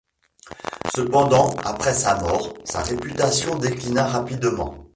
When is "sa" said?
1.93-2.15, 2.65-2.81